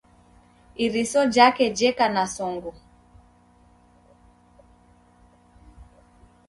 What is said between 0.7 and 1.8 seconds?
Iriso jake